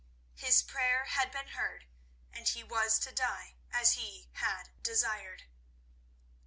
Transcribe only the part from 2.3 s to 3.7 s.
and he was to die